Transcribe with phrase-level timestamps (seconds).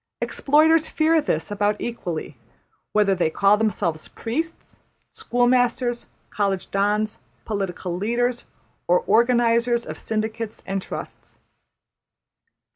[0.19, 2.35] Exploiters fear this about equally,
[2.91, 4.79] whether they call themselves priests,
[5.11, 8.45] schoolmasters, college dons, political leaders,
[8.87, 11.39] or organisers of syndicates and trusts.